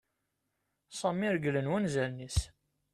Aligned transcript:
Sami 0.99 1.27
reglen 1.33 1.67
wanzaren-is. 1.71 2.37